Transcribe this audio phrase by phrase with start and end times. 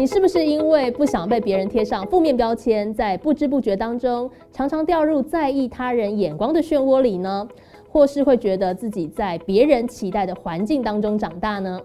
[0.00, 7.46] 你是不是因为不想被别人贴上负面标签，在不知不觉当中常常掉入在意他人眼光的漩涡里呢？
[7.86, 11.78] 或是会觉得自己在别人期待的环境当中长大呢？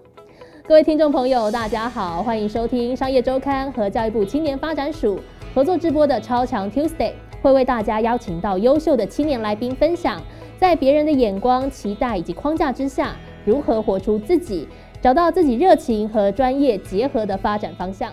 [0.66, 5.20] 各位听众朋友，大家好，欢迎收听商业周刊和教育部青年发展署
[5.54, 7.12] 合作直播的超强 Tuesday，
[7.42, 10.22] 会为大家邀请到优秀的青年来宾分享，
[10.58, 13.14] 在别人的眼光、期待以及框架之下，
[13.44, 14.70] 如何活出自己。
[15.06, 18.12] 找到自己热情和专业结合的发展方向。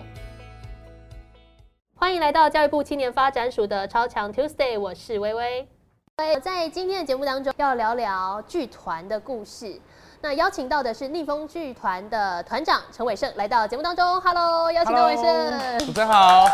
[1.95, 5.67] 欢迎来到教育部青年发展署的超强 Tuesday，我是微微。
[6.43, 9.81] 在今天的节目当中，要聊聊剧团的故事。
[10.21, 14.21] 那邀请到的是逆风剧团的团长陈伟胜来到节目当中。
[14.21, 15.79] Hello，邀请到伟胜。
[15.79, 16.45] 主持人好。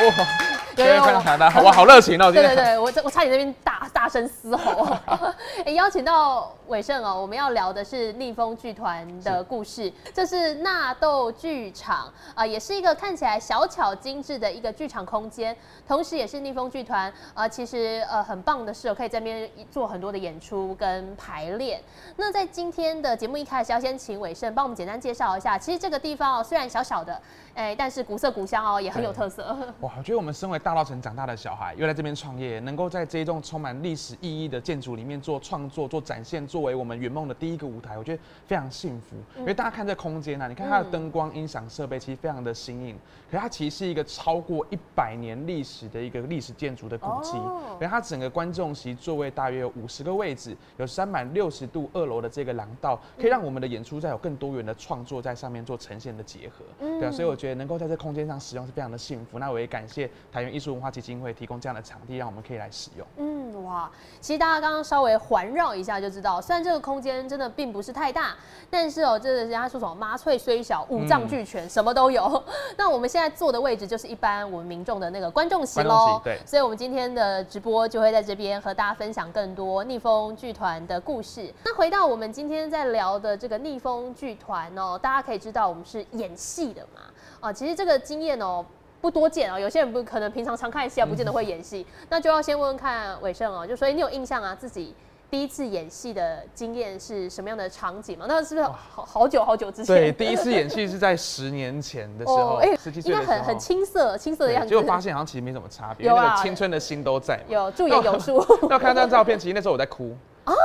[0.76, 2.32] 有有非常强大， 哇，好热情哦！
[2.32, 4.86] 对对对，我我差点那边大大声嘶吼。
[5.64, 9.92] 哎，邀请到伟盛哦，我们要聊的是逆风剧团的故事。
[10.12, 21.80] 这是纳豆剧场啊，也是一个看起来小巧精致的一个剧场空间，同时也是逆风剧团啊，其实呃很棒的是，可以在那边做很多的演出跟排练。
[22.16, 27.20] 那在今天的节目一开始，要先请伟盛帮我们简单介绍一下，其实这个地方哦，虽然小小的。
[27.54, 29.56] 哎，但是古色古香哦，也很有特色。
[29.78, 39.14] 哇，我觉得我们身为大稻城长大的小孩，又在这边创业，能够在这一栋充满历史意义的建筑里面做创作、做展现，作为我们圆梦的第一个舞台，我觉得非常幸福。
[39.38, 42.96] 因为大家看这空间啊，你看它的灯光、音响设备，其实非常的新颖。
[43.34, 47.32] 可它其实是一个超过一百年历史的一个历史建筑的古迹。
[47.32, 56.64] 所以它整个观众席座位大约有五十个位置，有三百六十度二楼的这个廊道，可以让我们的演出在有更多元的创作在上面做呈现的结合。
[56.78, 59.40] 对啊，所以我觉得能够在这空间上使用是非常的幸福。
[59.40, 63.04] 那我也感谢台湾艺术文化基金会提供这样的场地，让我们可以来使用。
[63.16, 68.34] 嗯，哇，其实大家刚刚稍微环绕一下就知道，虽然这个空间真的并不是太大，
[68.68, 72.42] 但是哦，这个人家说什么麻翠虽小，五脏俱全，什么都有。
[72.76, 76.20] 那我们现在坐的位置就是一般我们民众的那个观众席喽。
[76.24, 81.52] 对，所以我们今天的直播就会在这边和大家分享更多逆风剧团的故事。
[81.64, 87.00] 那回到我们今天在聊的这个逆风剧团哦，大家可以知道我们是演戏的嘛。
[87.40, 88.64] 啊，其实这个经验哦
[89.04, 91.86] 不多见哦，有些人不可能平常常看戏啊，不见得会演戏。
[92.08, 94.94] 那就要先问问看伟盛哦，就所以你有印象啊，自己
[95.30, 98.24] 第一次演戏的经验是什么样的场景吗？
[98.26, 99.94] 那是不是好好久好久之前？
[99.94, 104.70] 对，第一次演戏是在十年前的时候，哎，应该很很青涩青涩的样子。
[104.70, 107.38] 结果发现好像其实没什么差别，那个青春的心都在。
[107.46, 108.42] 有驻颜有术。
[108.70, 110.16] 要看那张照片，其实那时候我在哭。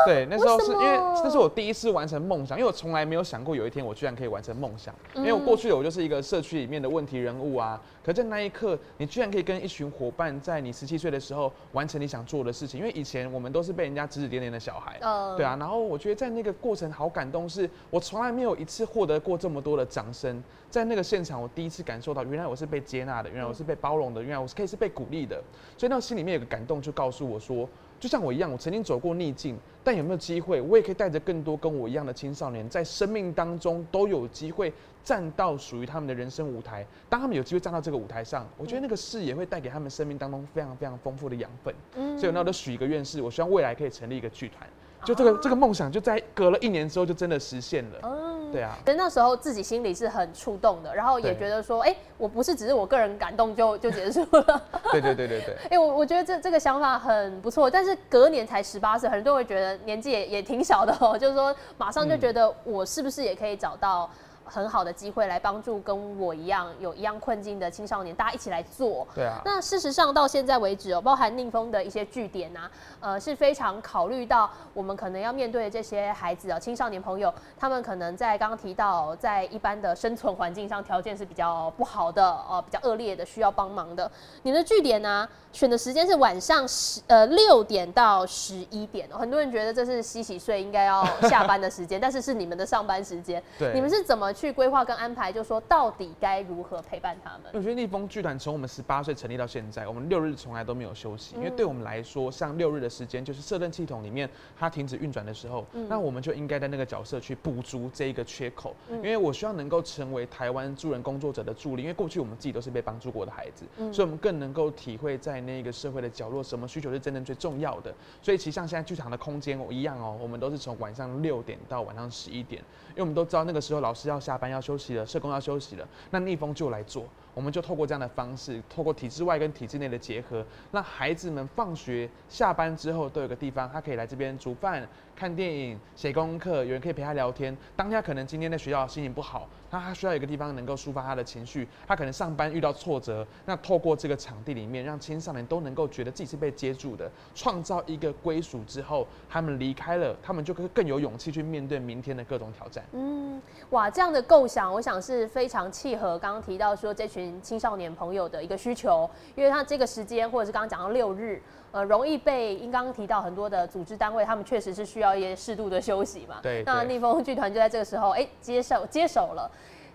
[0.06, 4.94] 对，那时候是因为那是我第一次完成梦想，因为我从来没有想过有一天我居然可以完成梦想。
[5.16, 12.80] 因为我过去的我就是一个社区里面的问题人物啊，可在那一刻，你居然可以跟一群伙伴在你十七岁的时候完成你想做的事情。
[12.80, 15.00] 因为以前我们都是被人家指指点点的小孩，
[15.38, 15.56] 对啊。
[15.60, 20.44] 然后我觉得在那个过程好感动，是我从来没有一次获得过这么多的掌声。
[20.70, 25.42] 在那个现场，我第一次感受到，原来我是被接纳的，原来我是被包容的，原来我是可以是被鼓励的。
[25.78, 27.68] 所以那心里面有个感动，就告诉我说。
[28.00, 34.72] 就像我一样，我曾经走过逆境，但有没有机会，我也可以带着更多跟我一样的青少年，在生命当中都有机会
[35.04, 36.86] 站到属于他们的人生舞台。
[37.10, 41.76] 当他们有机会站到这个舞台上，我觉得那个视野会带给他们生命当中非常非常丰富的养分。
[41.96, 44.66] 嗯，所以那我都许一个愿是，我希望未来可以成立一个剧团。
[45.06, 48.00] 就这个这个梦想，就在隔了一年之后，就真的实现了。
[48.04, 48.78] 嗯，对啊。
[48.86, 54.62] 可是那时候自己心里是很触动的，然后也觉得说，哎，我不是只是我个人感动就 就结束了。
[54.92, 55.56] 对对对对对。
[55.72, 64.10] 哎，我我觉得这这个想法很不错，但是隔年才十八岁，很多人会觉得年纪也也挺小的哦，就是说马上就觉得我是不是也可以找到。
[64.50, 69.08] 很好的机会来帮助跟我一样有一样困境的青少年，大家一起来做。
[69.14, 69.42] 对啊。
[69.46, 84.10] 那事实上到现在为止哦，包含宁峰的一些据点啊，呃是非常考虑到我们可能要面对的这些孩子啊，青少年朋友，他们可能在刚刚提到在一般的生存环境上条件是比较不好的哦，比较恶劣的，需要帮忙的。
[84.44, 93.42] 你们的据点呢，选的时间是晚上十呃六点到十一点哦，很多人觉得这是洗洗睡应该要下班的时间，但是是你们的上班时间。
[93.60, 93.72] 对。
[93.74, 94.34] 你们是怎么？
[94.40, 97.52] 去规划跟安排，就说到底该如何陪伴他们？
[97.54, 108.74] 我觉得逆风剧团从我们十八岁成立到现在，我们六日从来都没有休息，因为对我们来说，像六日的时间就是射灯系统里面它停止运转的时候，那我们就应该在那个角色去补足这一个缺口。
[108.90, 117.94] 因为我希望能够成为台湾助人工作者的助力，因为过去我们自己都是被帮助过的孩子，所以我们更能够体会在那个社会的角落，什么需求是真正最重要的。
[118.22, 124.20] 所以其实像现在剧场的空间一样哦，我们都是从晚上六点到晚上十一点，因因为我们都知道那个时候老师要。
[124.20, 127.06] 下班要休息了，社工要休息了，那逆风就来做。
[127.34, 134.86] 我们就透过这样的方式，透过体制外跟体制内的结合，让孩子们放学下班之后都有个地方，他可以来这边煮饭。
[135.20, 137.56] 看电影、写功课，有人可以陪他聊天。
[137.76, 141.68] 当下可能今天在学校心情不好，那他需要一个地方能够抒发他的情绪。
[141.86, 152.82] 他可能上班遇到挫折，那透过这个场地里面，让青少年都能够觉得自己是被接住的，创造一个归属之后，他们离开了，他们就可以更有勇气去面对明天的各种挑战。
[152.94, 161.42] 嗯，哇，这样的构想，我想是非常契合刚刚提到说这群青少年朋友的一个需求，因为他这个时间，或者是刚刚讲到六日。
[161.72, 166.38] 呃，容易被因刚刚提到很多的组织单位，他们确实是需要一些适度的休息嘛。
[166.42, 166.64] 对。
[166.66, 169.50] 那逆风剧团就在这个时候，哎，接手接手了。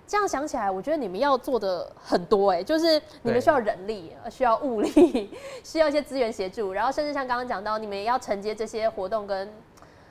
[0.06, 5.30] 这样想起来，我觉得你们要做的很多，哎，就是你们需要人力，需要物力，
[5.64, 9.50] 需要一些资源协助，然后甚至像刚刚讲到，你们也要承接这些活动跟。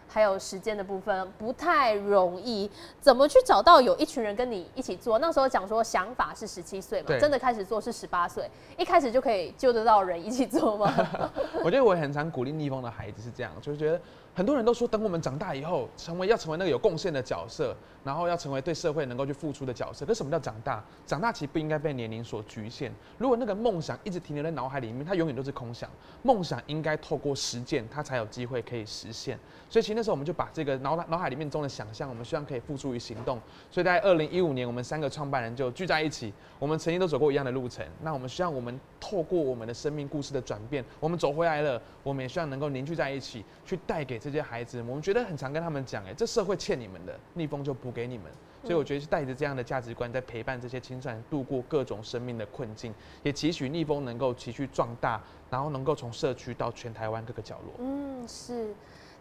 [0.05, 2.69] 还有时间的部分不太容易，
[3.01, 5.17] 怎么去找到有一群人跟你一起做？
[5.17, 8.47] 那时候讲说想法是十七岁嘛，真的开始做是十八岁，
[8.77, 10.93] 一开始就可以救得到人一起做吗？
[11.65, 13.99] 我觉得我很常鼓励逆风的孩子是这样，就是觉得。
[14.35, 20.03] 很多人都说，等我们长大以后，成为要成为那个有贡献的角色，然后要成为对社会能够去付出的角色。
[20.07, 20.83] 可什么叫长大？
[21.05, 22.91] 长大其实不应该被年龄所局限。
[23.19, 25.87] 如果那个梦想一直停留在脑海里面，它永远都是空想。
[26.23, 29.37] 梦想应该透过实践，它才有机会可以实现。
[29.69, 33.39] 所以其实那时候我们就把这个脑脑海里面中的想象，我们希望可以付诸于行动。
[33.69, 36.33] 所以在二零一五年，我们三个创办人就聚在一起。
[36.57, 41.79] 我们曾经都走过一样的路程，那我们希望我们透过我们的生命故事的转变，我们走回来了。
[42.01, 44.81] 我们也希望能够凝聚在一起，去带给这些孩子。
[44.87, 48.31] 我们觉得很常跟他们讲，哎，这社会欠你们的，逆风就补给你们。
[48.63, 57.73] 所以我觉得是带着这样的价值观，在陪伴这些青少年度过各种生命的困境，也期许逆风能够持续壮大，然后能够从社区到全台湾各个角落。
[57.79, 58.73] 嗯，是。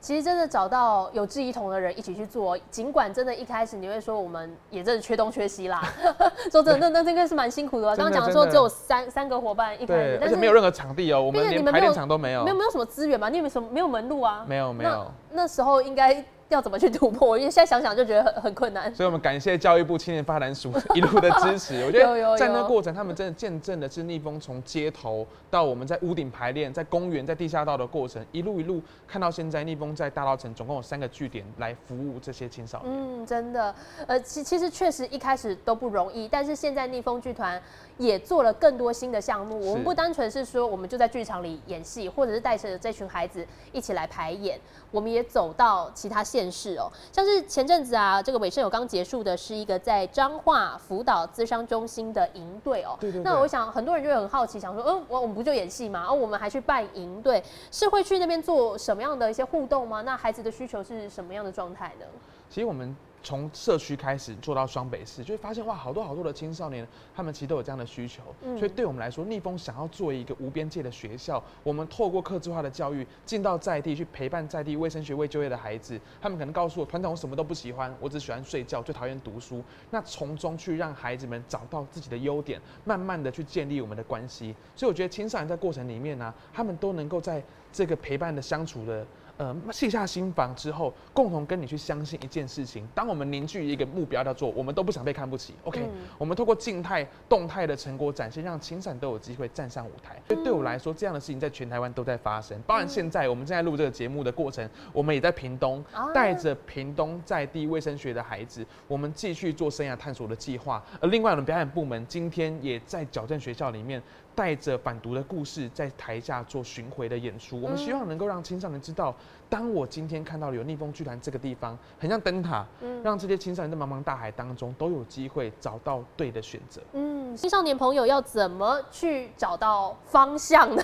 [0.03, 5.81] 其实真的找到有志一同的人一起去做，尽管真的一开始你会说我们也真的缺东缺西啦，
[6.51, 7.87] 说真的，那那这个是蛮辛苦的。
[7.97, 14.45] 刚刚讲说只有三三个伙伴一开始，但是没有任何场地哦，我们连排练场都没有，没有没有什么资源嘛，你有没有什么没有门路啊？
[14.49, 16.23] 没有没有，那时候应该。
[16.53, 17.39] 要怎么去突破？
[17.39, 18.95] 因为现在想想就觉得很很困难。
[18.95, 21.83] 所以，我们感谢教育部青年发展署一路的支持。
[21.85, 32.93] 我觉得 在那过程，他们真的见证的是逆风从街头到我们在屋顶排练，在公园、在地下道的过程，一路一路看到现在逆风在大稻城总共有三个据点来服务这些青少年。
[32.93, 33.75] 嗯，真的，
[34.07, 37.61] 呃，其其实确实一开始都不容易，但是现在逆风剧团
[37.97, 39.59] 也做了更多新的项目。
[39.71, 44.61] 我们不单纯是说我们就在剧场里演戏，或者是带着这群孩子一起来排演，
[44.91, 46.42] 我们也走到其他县。
[46.51, 52.97] 市哦，像是前阵子啊，这个尾声有刚结束的是一个在彰化辅导资商中心的营队哦。
[53.01, 53.21] 对对。
[53.23, 56.07] 那我想很多人就会很好奇，想说，嗯，我我们不就演戏吗？
[56.09, 60.03] 哦，我们还去办营队，是会去那边做什么样的一些互动吗？
[60.03, 62.07] 那孩子的需求是什么样的状态呢？
[62.49, 62.95] 其实我们。
[63.23, 68.23] 从社区开始做到双北市，就会发现哇，好多好多的青少年，他们其实都有这样的需求。
[68.59, 76.01] 所以对我们来说，逆风想要做一个无边界的学校，我们透过客制化的教育，进到在地去陪伴在地卫生学未就业的孩子。
[76.21, 79.63] 他们可能告诉我，团长我什么都不喜欢，我只喜欢睡觉，最讨厌读书。
[79.91, 84.55] 那从中去让孩子们找到自己的优点，慢慢的去建立我们的关系。
[84.75, 87.43] 所以我觉得青少年在过程里面呢，他们都能够在
[87.73, 89.07] 这个陪伴的相处的。
[89.39, 92.87] 呃，卸下心防之后，共同跟你去相信一件事情。
[92.95, 95.55] 当我们凝聚一个目标要做，我们都不想被看不起。
[95.65, 95.89] OK，
[96.19, 100.21] 我们透过静态、动态的成果展现，让青闪都有机会站上舞台。
[100.29, 102.61] 所以对我来说，这样的事情在全台湾都在发生。
[102.63, 110.83] 包含现在我们正在录这个节目的过程，我们也在屏东，带着屏东在地卫生学的孩子，我们继续做生涯探索的计划。
[111.01, 114.01] 而另外我们表演部门今天也在矫正学校里面。
[114.35, 119.15] 带着反毒的故事在台下做巡回的演出，我们希望能够让青少年知道，
[119.49, 122.65] 当我今天看到了有逆风剧团这个地方，很像灯塔，
[123.03, 126.81] 让这些青少年在茫茫大海当中都有机会找到对的选择。
[126.93, 130.83] 嗯，青少年朋友要怎么去找到方向呢？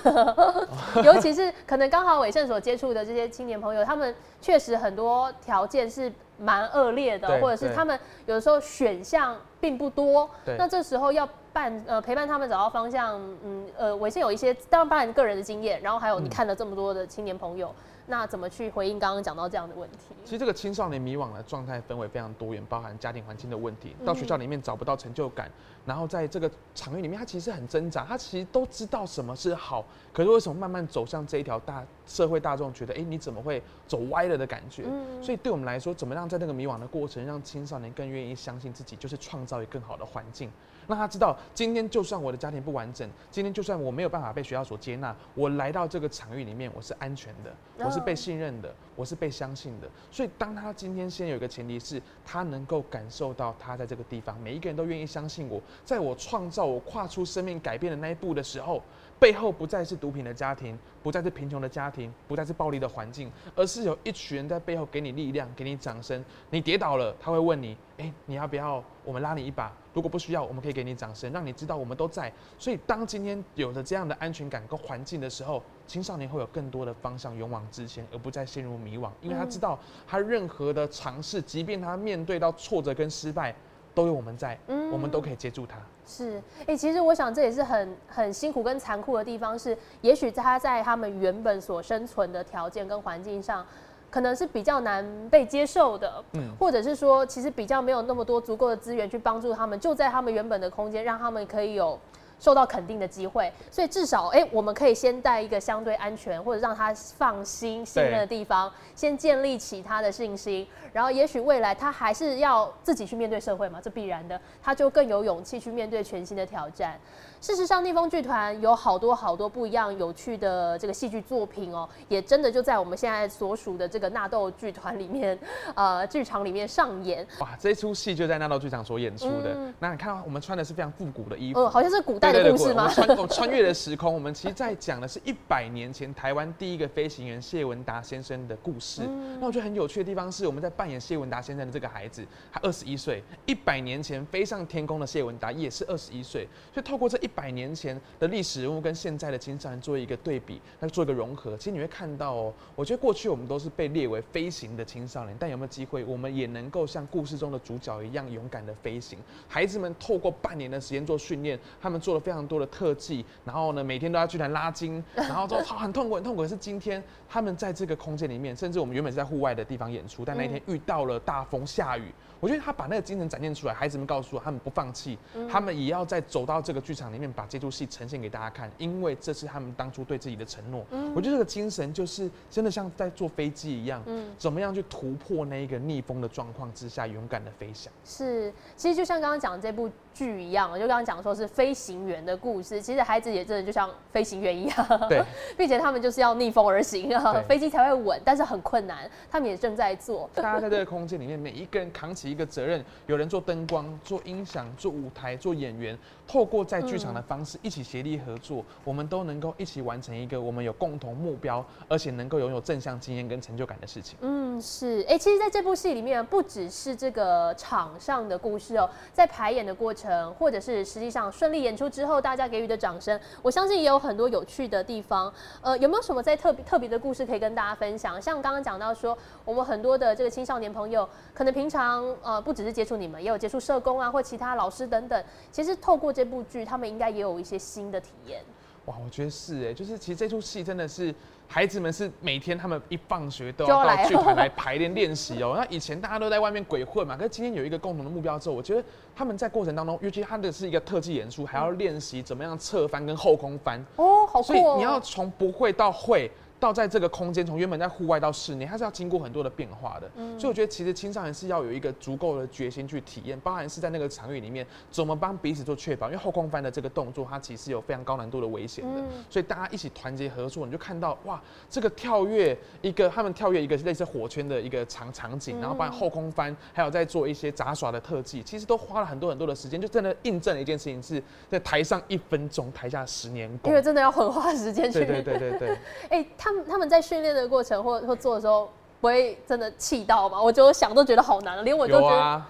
[1.03, 10.29] 尤其是可能刚好伟盛所接触的这些青年朋友，他们确实很多条件是蛮恶劣的，或者是他们有的时候选项并不多。
[10.45, 11.27] 那这时候要。
[11.59, 17.75] 伴呃陪伴他们找到方向，嗯呃，我先有一些当然包含个人的经验，然后还有你看了这么多的青年朋友，
[18.07, 19.97] 那怎么去回应刚刚讲到这样的问题？
[20.23, 25.51] 其实这个青少年迷惘的状态分为非常多元，包含家庭环境的问题，到学校里面找不到成就感，
[25.85, 34.85] 然后在这个场域里面，他其实很挣扎，他其实都知道什么是好，可是为什么慢慢走向这一条大社会大众觉得，哎，你怎么会走歪了的感觉？
[35.21, 40.49] 所以对我们来说，怎么让在那个迷惘的过程，让青少年更愿意相信自己，就是创造一个更好的环境。
[40.93, 47.53] 让他知道，今天就算我的家庭不完整，今天就算我没有办法被学校所接纳，我来到这个场域里面，我是安全的，
[47.85, 48.73] 我是被信任的。
[48.99, 49.87] 我是被相信的。
[50.11, 58.83] 所以当他今天先有一个前提是，他能够感受到他在这个地方，每一个人都愿意相信我，在我创造我跨出生命改变的那一步的时候。
[59.19, 66.23] 背后不再是毒品的家庭，不再是贫穷的家庭，不再是暴力的环境，而是有一群人在背后给你力量，给你掌声。
[66.49, 69.75] 你跌倒了，他会问你：哎，你要不要我们拉你一把？
[69.93, 72.31] 如果不需要，我们可以给你掌声，让你知道我们都在。
[72.57, 79.77] 所以，当今天有了这样的安全感跟环境的时候，青少年会有更多的方向勇往直前，而不再陷入迷惘，因为他知道
[80.07, 83.55] 他任何的尝试，即便他面对到挫折跟失败。
[83.95, 85.77] 都有我们在，嗯，我们都可以接住他。
[86.05, 93.65] 是，哎，其实我想这也是很很辛苦跟残酷的地方，是也许他在他们原本所生存的条件跟环境上，
[94.09, 101.99] 可能是比较难被接受的，嗯，或者是说其实比较没有那么多足够的资源去帮助他们，就在他们原本的空间，让他们可以有。
[102.39, 116.97] 受到肯定的机会，所以至少哎，我们可以先带一个相对安全或者让他放心信任的地方，先建立起他的信心，然后也许未来他还是要自己去面对社会嘛，这必然的，他就更有勇气去面对全新的挑战。
[117.41, 125.39] 事实上，逆风剧团有好多好多不一样有趣的这个戏剧作品哦，也真的就在我们现在所属的这个纳豆剧团里面，
[125.73, 127.25] 呃，剧场里面上演。
[127.39, 129.55] 哇，这出戏就在纳豆剧场所演出的。
[129.79, 132.89] 那你看，我们穿的是非常复古的衣服，好像是古代的故事吗？
[132.89, 139.03] 穿穿越的 时空，我们其实在讲的是一百年前台湾第一个飞行员谢文达先生的故事。
[139.39, 147.28] 那我觉得很有趣的地方是，我们在扮演谢文达先生的这个孩子，他二十一岁，一百年前飞上天空的谢文达也是二十一岁，所以透过这一。
[147.29, 152.53] 百年前的历史人物跟现在的青少年做一个对比，那做一个融合，其实你会看到哦。
[152.75, 159.17] 我觉得过去我们都是被列为飞行的青少年，但有没有机会，我们也能够像故事中的主角一样勇敢的飞行？
[159.47, 166.41] 孩子们透过半年的时间做训练，他们做了非常多的特技，然后呢，每天都要去来拉筋，然后说 很痛苦很痛苦。
[166.41, 172.05] 可是今天他们在这个空间里面，甚至我们原本是在户外的地方演出，但那天遇到了大风下雨。
[172.39, 175.17] 我觉得他把那个精神展现出来，孩子们告诉我，他们不放弃，
[175.51, 180.85] 他们也要再走到这个剧场里面，把这出戏呈现给大家看，因为这是他们当初对自己的承诺。
[181.13, 184.01] 我觉得这个精神就是真的像在坐飞机一样，
[184.37, 187.91] 怎么样去突破那一个逆风的状况之下，勇敢的飞翔。
[188.05, 195.21] 是，其实就像刚刚讲的这部剧一样，就刚刚讲说是飞行员的故事，其实孩子也真的就像飞行员一样，对，
[195.57, 200.29] 并且他们就是要逆风而行啊，飞机才会稳，但是很困难，他们也正在做。
[200.33, 202.29] 大家在这个空间里面，每一个人扛起。
[202.29, 205.97] 一个责任，有人做灯光、做音响、做舞台、做演员，
[206.27, 214.15] 透过在剧场的方式一起协力合作，我们都能够一起完成一个我们有共同目标，而且能够拥有正向经验跟成就感的事情。
[214.21, 215.03] 嗯，是。
[215.09, 225.33] 哎，其实在这部戏里面，不只是这个场上的故事哦，在排演的过程，或者是实际上顺利演出之后，大家给予的掌声，我相信也有很多有趣的地方。
[225.61, 228.21] 呃，有没有什么在特别特别的故事可以跟大家分享？
[228.21, 231.99] 像刚刚讲到说，我们很多的这个青少年朋友，可能平常。
[232.21, 235.23] 呃，不只是接触你们，也有接触社工啊，或其他老师等等。
[235.51, 238.41] 其实透过这部剧，他们应该也有一些新的体验。
[238.89, 241.13] 哇，我觉得是哎，就是其实这出戏真的是
[241.47, 245.53] 孩子们是每天他们一放学都要到剧团来排练练习哦。
[245.55, 248.83] 那以前大家都在外面鬼混嘛，可是今天有一个共同的目标之后，我觉得
[249.15, 254.43] 他们在过程当中，尤其他的是一个特技演出，还要练习怎么样侧翻跟后空翻哦，好酷哦。
[254.43, 256.31] 所以你要从不会到会。
[256.59, 260.09] 到在这个空间，从原本在户外到室内，它是要经过很多的变化的。
[260.15, 266.07] 嗯，所以我觉得其实青少年是要有一个足够的决心去体验，包含是在那个场域里面怎么帮彼此做确保。
[266.07, 268.99] 因为后空翻的这个动作，它其实有非常高难度的危险的。
[268.99, 283.71] 嗯，所以大家一起团结合作，你就看到哇，这个跳跃一个他们跳跃一个类似火圈的一个场场景，然后把后空翻，还有在做一些杂耍的特技，其实都花了很多很多的时间，就真的印证了一件事情：是在台上一分钟，台下十年功。
[283.71, 285.05] 因为真的要很花时间去。
[285.05, 285.77] 对对对对对。
[286.09, 287.29] 哎，他们他们在训练。
[287.29, 288.67] 的过程或或做的时候，
[288.99, 290.41] 不会真的气到吗？
[290.41, 292.41] 我觉得想都觉得好难了，连我都觉得。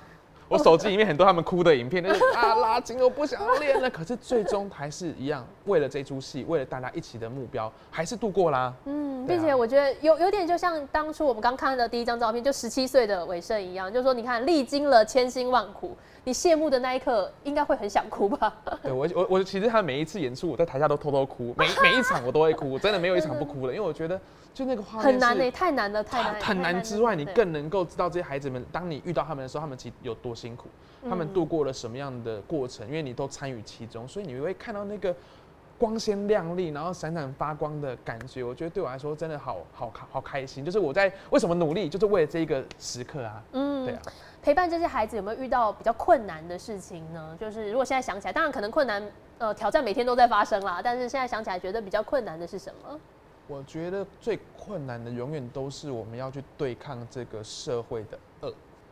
[0.48, 3.90] 我手机里面很多他们哭的影片，就是啊 拉筋，我不想练了。
[3.90, 8.74] 可是最终还是一样，为了这出戏，为了大家一起的目标，还是度过啦。
[8.86, 15.96] 嗯，并且我觉得有有点就像当初我们刚看的第一张照片，就十七岁的伟盛一样，就是说你看历经了千辛万苦。
[16.26, 18.54] 你谢幕的那一刻，应该会很想哭吧？
[18.84, 24.20] 对我，我我其实他每一次演出，我在台下都偷偷哭，每 每一场我都会哭，真的没有一场不哭的，因为我觉得
[24.54, 26.42] 就那个画面很难诶，太难了，太难。
[26.42, 30.68] 很难之外，你更能够知道这些孩子们，当你遇到他们的时候，他们其实有多辛苦，
[31.10, 35.16] 他们度过了什么样的过程，因为你都参与其中，所以你会看到那个
[35.78, 38.44] 光鲜亮丽，然后闪闪发光的感觉。
[38.44, 43.42] 我觉得对我来说，真的好好好开心，就是我在为什么努力，就是为了这一个时刻啊。
[43.54, 44.02] 嗯，对啊。
[44.42, 47.38] 陪伴这些孩子有没有遇到比较困难的事情呢？
[47.40, 49.04] 就是如果现在想起来，当然可能困难，
[49.38, 50.80] 呃，挑战每天都在发生啦。
[50.84, 53.00] 但是现在想起来，觉得比较困难的是什么？
[53.48, 58.18] 我觉得最困难的永远都是我们要去对抗这个社会的。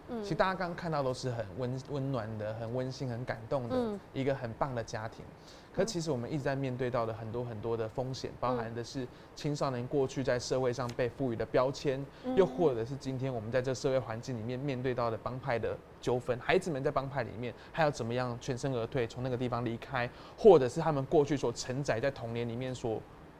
[0.09, 3.75] 嗯，其实大家刚刚看到都是很温温暖的、很温馨、很感动的
[4.13, 5.25] 一个很棒的家庭。
[5.73, 12.03] 可其实我们一直在面对到的很多很多的风险，包含的是青少年过去在社会上被赋予的标签，
[12.35, 22.99] 又或者是今天我们在这社会环境里面面对到的帮派的纠纷，孩子们在帮派里面还要怎么样全身而退，从那个地方离开，或者是他们过去所承载在童年里面所。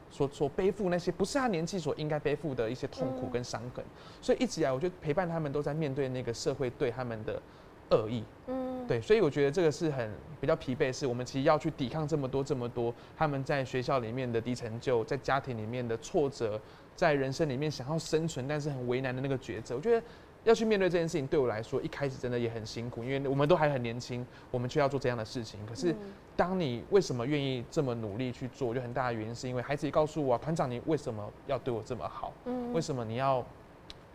[0.10, 3.84] 所所背负那些不是他年纪所应该背负的一些痛苦跟伤痕，
[4.22, 7.42] 所以一直以来，我觉得陪伴他们都在面对那个社会对他们的
[7.92, 16.60] 恶意，嗯，对，所以我觉得这个是很比较疲惫，是我们其实要去抵抗这么多这么多他们在学校里面的低成就，在家庭里面的挫折，
[16.96, 20.06] 在人生里面想要生存但是很为难的那个抉择，我觉得。
[20.48, 25.60] 要去面对这件事情，对我来说一开始真的也很辛苦，因为我们都还很年轻，我们却要做这样的事情。
[25.66, 25.94] 可是，
[26.38, 32.32] 当你为什么愿意这么努力去做，就很大的原因是因为孩子也告诉我，团长你为什么要对我这么好？
[32.46, 33.46] 嗯，为什么你要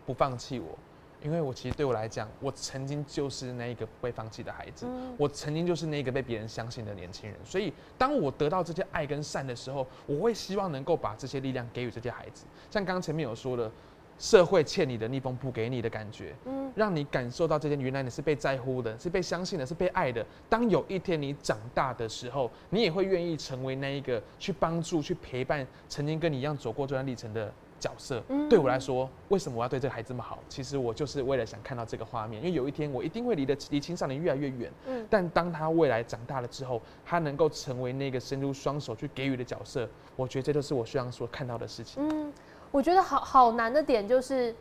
[0.07, 0.75] 不放弃我？
[1.21, 4.87] 因为我其实对我来讲，我曾经就是那一个不被放弃的孩子，
[5.19, 7.39] 我曾经就是那个被别人相信的年轻人。
[7.45, 12.45] 所以，当我得到这些爱跟善的时候，我会希望能够把这些力量给予这些孩子。
[12.71, 13.71] 像刚刚前面有说的。
[14.19, 20.25] 社会欠你的逆风不给你的感觉，嗯，让你感受到这些原来你是被在乎的，是被相信的，是被爱的。
[20.47, 28.23] 当有一天你长大的时候，你也会愿意成为那一个去帮助、去陪伴曾经跟你一样走过这段历程的角色。
[28.49, 30.39] 对我来说，为什么我要对这个孩子这么好？
[30.47, 34.71] 其实我就是为了想看到这个画面，因为有一天我一定会离得离青少年越来越远。
[34.87, 42.07] 嗯，但当他未来长大了之后，他能够成为那个伸出双手去给予的角色，我觉得这都是我希望所看到的事情。
[42.07, 42.31] 嗯。
[42.73, 44.53] 我觉得好好难的点就是，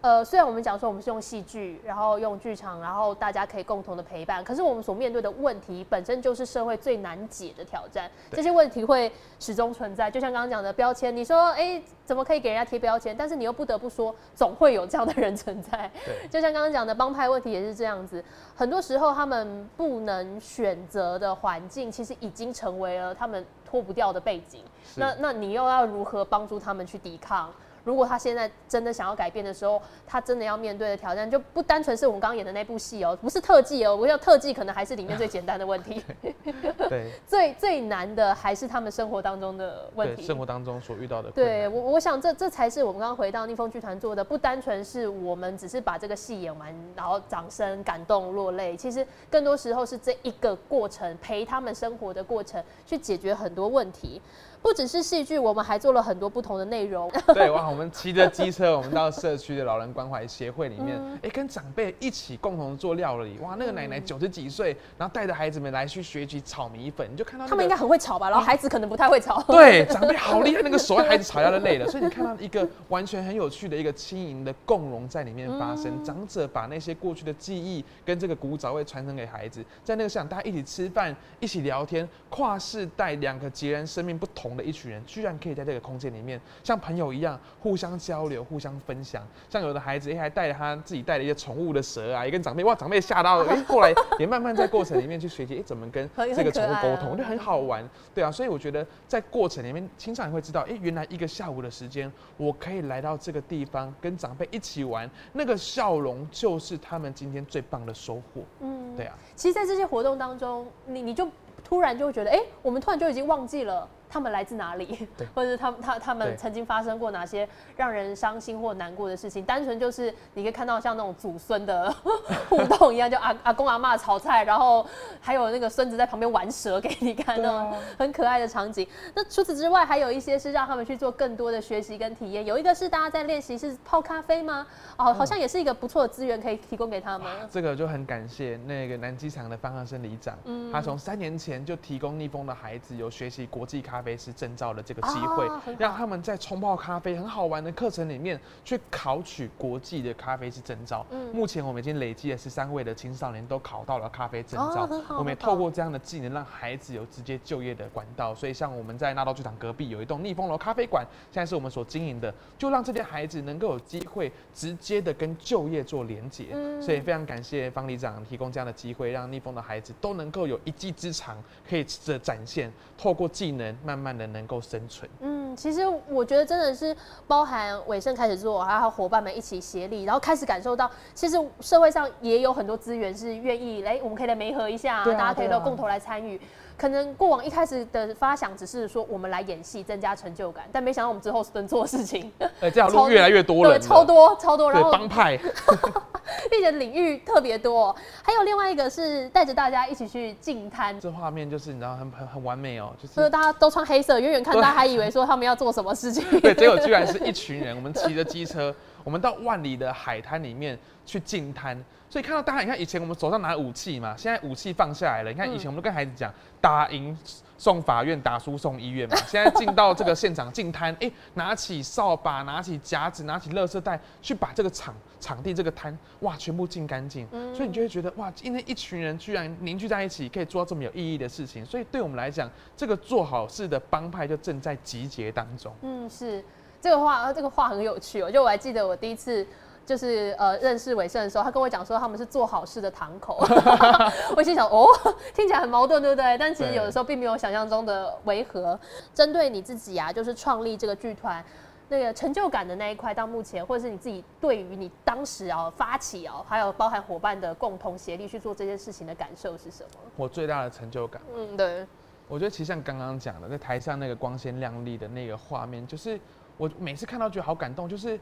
[0.00, 8.10] 呃，虽然我们讲说我们是用戏剧，然后用剧场，然后大家可以共同的陪伴，可是我们所面对的问题本身就是社会最难解的挑战。
[8.30, 13.14] 这些问题会始终存在，就像刚刚讲的标签，你说，哎，怎么可以给人家贴标签？
[13.14, 15.90] 但是你又不得不说，总会有这样的人存在。
[16.30, 18.24] 就像刚刚讲的帮派问题也是这样子，
[18.56, 23.44] 很多时候他们不能选择的环境，其实已经成为了他们。
[23.68, 24.62] 脱不掉的背景，
[24.96, 27.52] 那那你又要如何帮助他们去抵抗？
[27.88, 36.04] 如果他现在真的想要改变的时候，他真的要面对的挑战就不单纯是我们刚刚演的那部戏哦，不是特技哦，我要特技可能还是里面最简单的问题。
[36.90, 41.30] 对， 最最难的还是他们生活当中的问题，生活当中所遇到的。
[41.30, 54.20] 对我，我想这这才是我们刚刚回到逆风剧团做的，不单纯是我们只是把这个戏演完，然后掌声感动落泪，其实更多时候是这一个过程，陪他们生活的过程，去解决很多问题。
[54.62, 57.10] 不只是戏剧，我们还做了很多不同的内容。
[57.32, 63.38] 对，哇，我们骑着机车，我们到社区的老人关怀协会里面，哎，跟长辈一起共同做料理。
[63.38, 68.28] 哇，那个奶奶九十几岁，然后带着孩子们来去学习炒米粉，你就看到他们应该很会炒吧？
[68.28, 69.42] 然后孩子可能不太会炒。
[69.44, 71.86] 对，长辈好厉害，那个手孩子炒要的累了。
[71.88, 76.04] 所以你看到一个完全很有趣的一个轻盈的共融在里面发生。
[76.04, 84.47] 长者把那些过去的记忆跟这个古早味传承给孩子，在那个现场大家一起吃饭，一起聊天，跨世代两个截然生命不同。
[84.56, 89.26] 的一群人居然可以在这个空间里面像朋友一样互相交流、互相分享。
[89.48, 98.30] 像有的孩子，哎，还带着他自己带了一些宠物的蛇啊，也跟长辈哇，长辈吓到了，哎，过来也慢慢在过程里面去学习，哎，怎么跟 这个宠物沟通，就很好玩，对啊。
[98.30, 108.42] 所以我觉得在过程里面，青少年会知道，哎，原来一个下午的时间，我可以来到这个地方跟长辈一起玩，那个笑容就是他们今天最棒的收获。
[108.60, 109.16] 嗯，对啊。
[109.34, 111.28] 其实，在这些活动当中，你你就
[111.64, 113.88] 突然就会觉得，哎，我们突然就已经忘记了。
[114.08, 115.06] 他们来自哪里？
[115.34, 119.44] 或者他们他他们曾经发生过哪些让人伤心或难过的事情？
[119.44, 121.92] 单纯就是你可以看到像那种祖孙的
[122.48, 124.86] 互动一样，就阿阿公阿妈炒菜，然后
[125.20, 128.86] 还有那个孙子在旁边玩蛇给你看，那种很可爱的场景。
[129.14, 132.46] 那除此之外，还有一些是让他们去做更多的学习跟体验。
[132.46, 134.66] 有一个是大家在练习是泡咖啡吗？
[134.96, 137.28] 哦，好像也是一个不错的资源可以提供给他们。
[137.50, 140.38] 这个就很感谢那个南机场的方汉生里长，
[140.72, 143.97] 他从三年前就提供逆风的孩子有学习国际咖。
[143.98, 151.04] 咖啡师证照的这个机会，让他们在冲泡咖啡很好玩的课程里面去考取国际的咖啡师证照。
[151.10, 154.88] 嗯，目前我们已经累积了十三位的青少年都考到了咖啡证照。
[155.08, 158.32] 我们也透过这样的技能，让孩子有直接就业的管道。
[158.32, 166.50] 所以，像我们在纳道剧场隔壁有一栋逆风楼咖啡馆，现在是我们所经营的，就让这些孩子能够有机会直接的跟就业做连接。
[166.52, 171.36] 嗯，所以非常感谢方里长提供这样的机会，让逆风的孩子都能够有一技之长
[171.68, 173.76] 可以的展现，透过技能。
[173.88, 175.10] 慢慢的能够生存。
[175.20, 175.38] 嗯。
[175.38, 176.94] 嗯，其实我觉得真的是
[177.26, 186.38] 包含伟盛开始做，还有伙伴们一起协力，然后开始感受到，其实社会上也有很多资源是愿意来，我们可以来媒合一下，大家可以都共同来参与。
[186.76, 195.38] 可能过往一开始的发想只是说我们来演戏增加成就感，但没想到我们之后是能做事情， 哎，这条路越来越多了，对，超多超多，然后帮派，
[196.50, 197.94] 并且领域特别多。
[198.22, 211.82] 还有另外一个是带着大家一起去进滩，这画面就是你知道很很很完美哦，就是大家都穿黑色，远远看大家还以为说他们要做什么事情，对，结果居然是 一群人，我们骑着机车，我们到万里的海滩里面去进滩。
[212.10, 215.30] 所以看到大家，你看以前我们手上拿武器嘛，现在武器放下来了。
[215.30, 217.16] 你看以前我们都跟孩子讲，打赢
[217.58, 219.16] 送法院，打输送医院嘛。
[219.26, 227.28] 现在进到这个现场进摊，哎，拿起扫把，拿起夹子，拿起垃圾袋，去把这个场场地这个摊，哇，全部净干净。
[227.54, 231.64] 所以你就会觉得，哇，今天一群人居然凝聚在一起，可以做到这么有意义的事情。
[231.66, 235.70] 所以对我们来讲，这个做好事的帮派就正在集结当中。
[235.82, 236.42] 嗯，是
[236.80, 238.30] 这个话，这个话很有趣哦。
[238.30, 239.46] 就我还记得我第一次。
[239.88, 243.38] 就是呃认识伟盛的时候，他跟我讲说他们是做好事的堂口，
[244.36, 244.86] 我心想哦，
[245.34, 246.36] 听起来很矛盾，对不对？
[246.36, 248.78] 但其实有的时候并没有想象中的违和。
[249.14, 251.42] 针对你自己啊，就是创立这个剧团
[251.88, 260.00] 那个成就感的那一块，到目前或者是你自己对于你当时啊发起啊，还有包含伙伴的共同协力去做这件事情的感受是什么？
[260.16, 261.86] 我最大的成就感，嗯，对，
[262.28, 266.20] 我觉得其实像刚刚讲的，在台上那个光鲜亮丽的那个画面，就是
[266.58, 268.20] 我每次看到觉得好感动，就是。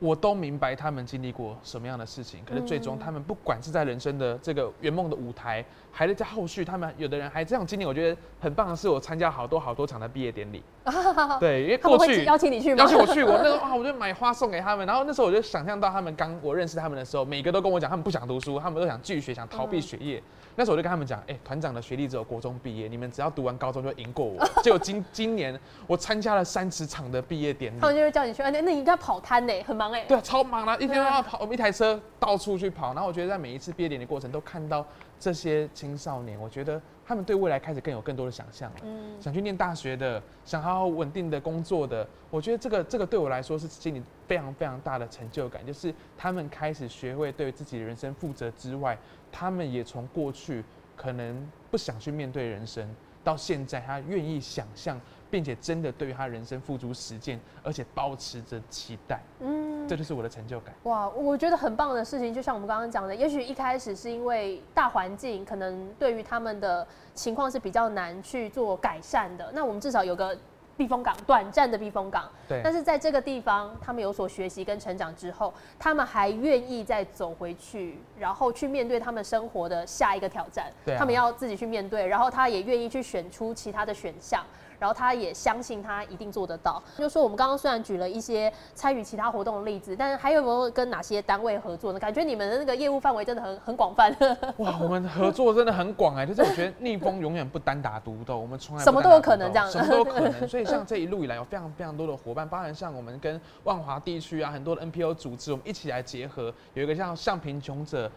[0.00, 7.86] 我都明白他们经历过什么样的事情，可是最终他们不管是在人生的这个圆梦的舞台，还是在后续，他们有的人还这样经历。
[7.86, 10.62] 我觉得很棒的是，我参加好多好多场的毕业典礼。
[11.40, 14.86] 对，因为过去邀请你去，邀请我去，我那时候啊，我就买花送给他们。
[14.86, 20.22] 然后那时候我就想象到他们刚我认识他们的时候，每个都跟我讲，他们不想读书，他们都想继续学，想逃避学业。
[20.56, 24.44] 那时候我就跟他们讲，哎，团长的学历只有国中毕业，你们只要读完高中就赢过我。
[24.62, 30.04] 结果今今年我参加了三十场的毕业典礼，他们就会叫你去，那那你应该跑摊呢，很忙哎。
[30.06, 32.94] 对啊，超忙啊，一天都要跑，我们一台车到处去跑。
[32.94, 34.86] 然后我觉得在每一次毕业典礼过程都看到
[35.18, 38.76] 这些青少年，我觉得他们对未来开始更有更多的想象了。
[38.82, 48.98] 嗯，想去念大学的，想好好稳定的工作的，我觉得这个这个对我来说是心里非常非常大的成就感，就是他们开始学会对自己的人生负责之外。
[49.30, 50.64] 他们也从过去
[50.96, 52.88] 可能不想去面对人生，
[53.24, 55.00] 到现在他愿意想象，
[55.34, 59.18] 并且真的对于他人生付诸实践，而且保持着期待。
[59.40, 60.72] 嗯，这就是我的成就感。
[60.84, 70.38] 哇，我觉得很棒的事情，就像我们刚刚讲的，也许一开始是因为大环境可能对于他们的情况是比较难去做改善的，那我们至少有个。
[70.76, 72.28] 避风港，短暂的避风港。
[72.48, 72.60] 对。
[72.64, 80.72] 但是在这个地方，他们有所学习跟成长之后，他们还愿意再走回去，然后去面对他们生活的下一个挑战。
[80.84, 80.96] 对。
[80.96, 84.44] 他们要自己去面对，然后他也愿意去选出其他的选项。
[84.78, 86.82] 然后他也相信他一定做得到。
[86.98, 91.98] 就说我们刚刚虽然举了一些参与其他活动的例子，但是还有没有跟哪些单位合作呢？
[91.98, 94.14] 感觉你们的那个业务范围真的很很广泛。
[94.58, 100.34] 哇，我们合作真的很广哎，就是我觉得逆风永远不单打独斗，我们从来 什么都有可能这样，什么都有可能。
[100.48, 108.10] 所以像这一路以来有非常非常多的伙伴，包含像我们跟万华地区啊很多的 NPO 组织，我们一起来结合，有一个像向贫穷者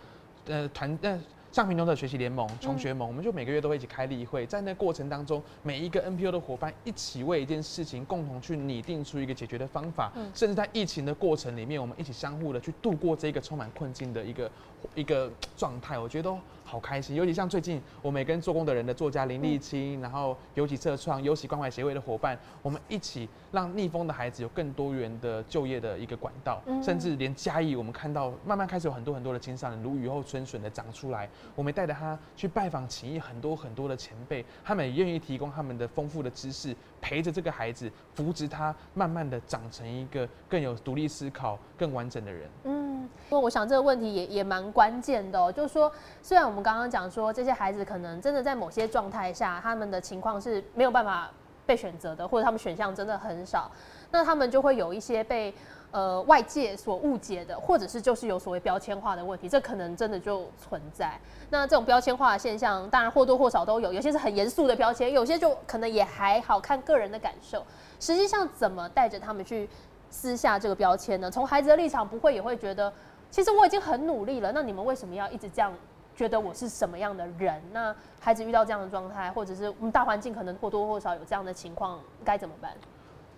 [0.47, 1.19] 呃团呃。
[1.57, 14.51] 像贫穷的学习联盟、穷学盟，我们就每个月都会一起开例会，在那过程当中，每一个 NPO 的伙伴一起为一件事情共同去拟定出一个解决的方法，甚至在疫情的过程里面，我们一起相互的去度过这个充满困境的一个
[14.93, 17.15] 一个状态，我觉得都好开心。
[17.15, 31.29] 尤其像最近我们也跟做工的人的作家林立清，然后尤其社创、尤其关怀协会的伙伴，我们一起让逆风的孩子有更多元的就业的一个管道，甚至连嘉义，我们看到慢慢开始有很多很多的青少年如雨后春笋的长出来。
[31.55, 36.75] 我们带着他去拜访情谊很多很多的前辈，他们也愿意提供他们的丰富的知识，
[37.07, 42.49] 陪着这个孩子，扶植他，慢慢的长成一个更有独立思考、更完整的人。
[42.65, 45.89] 嗯，不过我想这个问题也也蛮关键的，就是说，
[46.21, 51.31] 虽然我们刚刚讲说这些孩子可能真的在某些状态下，他们的情况是没有办法
[51.65, 53.71] 被选择的，或者他们选项真的很少，
[54.11, 55.53] 那他们就会有一些被。
[55.91, 61.17] 呃，外界所误解的，或者是就是有所谓标签化的问题，这可能真的就存在。
[61.49, 67.65] 那这种标签化的现象，当然或多或少都有，有些是很严肃的标签，有些就可能也还好看个人的感受。
[68.01, 69.67] 实际上，怎么带着他们去
[70.09, 71.31] 撕下这个标签呢？
[71.31, 72.91] 从孩子的立场，不会也会觉得，
[73.31, 75.73] 其实我已经很努力了，那你们为什么要一直这样
[76.13, 77.61] 觉得我是什么样的人？
[77.71, 82.73] 那孩子遇到这样的状态，或者是我们大环境可能或多或少有这样的情况，该怎么办？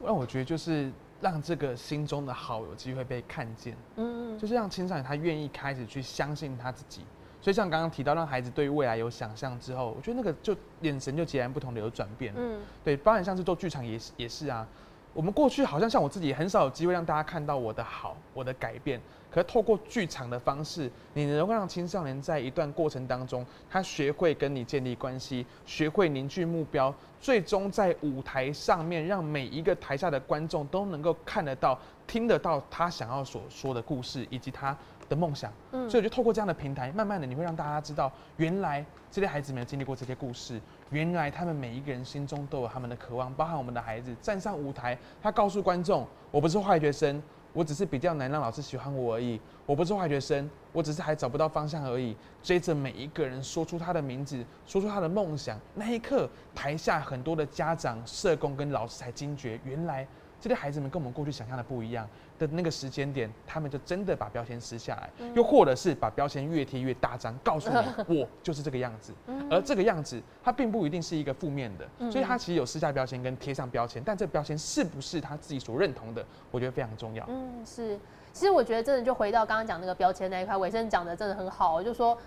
[0.01, 0.91] 那我觉得就是。
[1.21, 7.01] 让这个心中的好有机会被看见，嗯，就是让青少年他愿意开始去相信他自己，
[7.41, 12.34] 所以像刚刚提到，让孩子对于未来有想象之后，我觉得那个就眼神就截然不同的有转变。
[12.38, 14.67] 嗯，对，包含像是做剧场也是也是啊。
[15.13, 18.99] 我们过去好像像我自己很少有机会让大家看到我的好，我的改变。
[19.31, 34.75] 可是透过剧场的方式，你能够让青少年在一段过程当中，他学会跟你建立关系，学会凝聚目标，最终在舞台上面，让每一个台下的观众都能够看得到、听得到他想要所说的故事，以及他。
[35.09, 40.61] 的梦想，嗯，所以我就透过这样的平台，慢慢的你会让大家知道，原来这些孩子们经历过这些故事，
[40.91, 47.21] 原来他们每一个人心中都有他们的渴望，包含我们的孩子站上舞台，他告诉观众，我不是坏学生，
[47.54, 52.15] 我只是比较难让老师喜欢我而已，我不是坏学生，我只是还找不到方向而已。
[52.41, 60.08] 追着每一个人说出他的名字，说出他的梦想，那一刻，台下很多的家长、社工跟老师才惊觉，原来。
[60.39, 67.78] 这些孩子们跟我们过去想象的不一样的那个时间点，他们就真的把标签撕下来，又或者是把标签越贴越大张，告诉你
[68.19, 69.13] 我就是这个样子。
[69.49, 77.25] 而这个样子，它并不一定是一个负面的，所以它其实有撕下标签跟贴上标签，但这标签是不是他自己所认同的，我觉得非常重要。
[77.28, 77.99] 嗯，是。
[78.32, 82.17] 其实我觉得真的就回到刚刚讲那个标签那一块，伟生讲的真的很好，就说。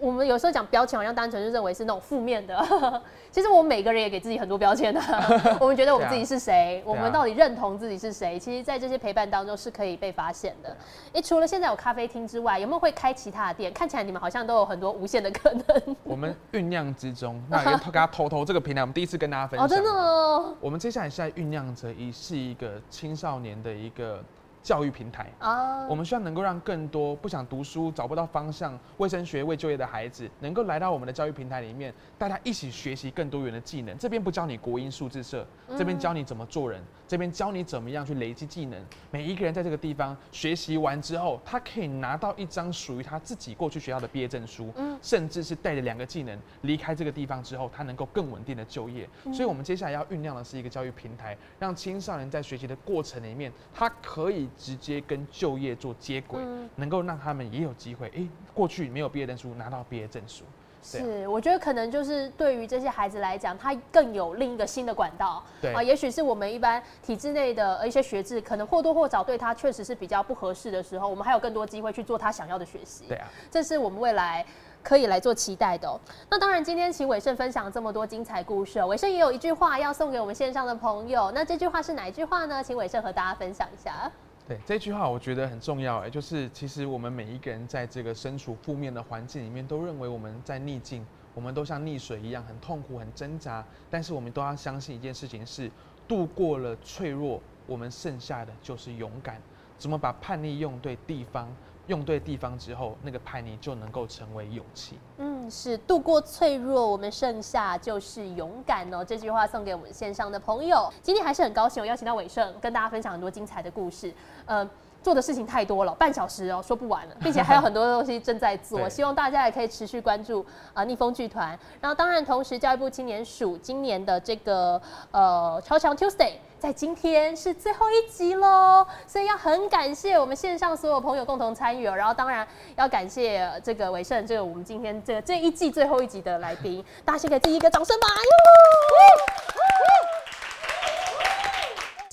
[0.00, 2.56] 我们有时候讲标签，好像单纯就认为是那种负面的。
[3.30, 5.00] 其实我们每个人也给自己很多标签的。
[5.60, 8.38] 我们觉得我们自己是谁，我们到底认同自己是谁？
[8.38, 10.76] 其实，在这些陪伴当中是可以被发现的。
[11.12, 13.72] 哎，除了现在有咖啡厅之外，有没有会开其他的店？
[13.72, 15.96] 看起来你们好像都有很多无限的可能。
[16.04, 19.66] 我们酝酿之中，那跟大家偷偷这个平台，我们第一次跟大家分享。
[19.66, 20.56] 哦，真的。
[20.60, 24.22] 我们接下来是在酝酿着一是一个青少年的一个。
[24.66, 33.96] 教育平台啊，我们希望能够让更多不想读书、找不到方向、卫生学未就业的孩子，能够来到我们的教育平台里面，大家一起学习更多元的技能。
[33.96, 35.46] 这边不教你国音数字社，
[35.78, 38.84] 这边教你怎么做人，这边教你怎么样去累积技能。
[39.12, 49.08] 每一个人在这个地方学习完之后，他可以拿到一张属于他自己过去学校的毕业证书，嗯甚至是带着两个技能离开这个地方之后，他能够更稳定的就业。
[49.32, 54.48] 所以，我们接下来要酝酿的是一个教育平台，让青少年在学习的过程里面，他可以。
[54.58, 56.40] 直接跟就业做接轨，
[56.74, 58.10] 能够让他们也有机会。
[58.16, 60.44] 哎，过去没有毕业证书，拿到毕业证书。
[60.82, 65.42] 是，我觉得可能就是对于这些孩子来讲，他更有另一个新的管道。
[65.60, 73.06] 对啊，也许是我们一般体制内的一些学制，可能或多或少对他确实是比较不合适的时候，我们还有更多机会去做他想要的学习。
[73.08, 74.46] 对啊，这是我们未来
[74.80, 76.00] 可以来做期待的。
[76.30, 81.32] 那当然，今天请伟盛分享这么多精彩故事，伟盛也有一句话要送给我们线上的朋友。
[81.32, 82.62] 那这句话是哪一句话呢？
[82.62, 84.08] 请伟盛和大家分享一下。
[84.48, 91.04] 对这句话，我觉得很重要哎，就是其实我们每一个人在这个身处负面的环境里面，都认为我们在逆境，
[91.34, 93.64] 我们都像溺水一样很痛苦、很挣扎。
[93.90, 95.68] 但是我们都要相信一件事情是，
[96.06, 99.42] 度过了脆弱，我们剩下的就是勇敢。
[99.78, 101.48] 怎么把叛逆用对地方？
[101.86, 104.98] 用对地方之后，那个叛逆就能够成为勇气。
[105.18, 109.04] 嗯，是度过脆弱，我们剩下就是勇敢哦。
[109.04, 110.92] 这句话送给我们线上的朋友。
[111.00, 114.12] 今天还是很高兴，我邀请到伟盛跟大家分享很多精彩的故事。
[114.46, 114.68] 呃，
[115.06, 118.88] 做的事情太多了，半小时哦说不完了， 并且还有很多东西正在做。
[118.88, 121.56] 希望大家也可以持续关注啊逆风剧团。
[121.80, 126.32] 然后当然，同时教育部青年署今年的这个呃超强 Tuesday。
[126.58, 132.44] 在今天是最后一集喽，所以要很感谢我们线上所有朋友共同参与哦，然后当然
[132.76, 138.06] 要感谢这个伟盛，这个我们今天这这一季最后一集的来宾，大家先给自己一个掌声吧！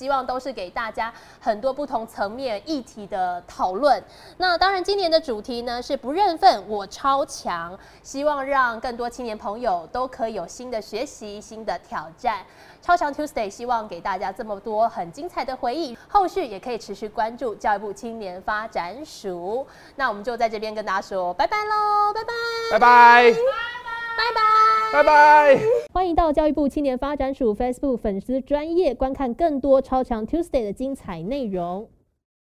[0.03, 4.03] 希望都是给大家很多不同层面议题的讨论。
[4.35, 12.39] 那当然，今年的主题呢是不认份，我超强，希望让更多青年朋友都可以有新的学习、新的挑战。
[12.81, 19.65] 超强 Tuesday，希望给大家这么多很精彩的回忆，后续也可以持续关注教育部青年发展署。
[19.95, 22.33] 那我们就在这边跟大家说拜拜喽，拜拜，
[22.73, 23.33] 拜拜，
[24.15, 25.59] 拜拜，拜拜。
[25.91, 31.89] 欢迎到教育部青年发展署 Facebook 粉丝专业观看更多超强 Tuesday 的精彩内容。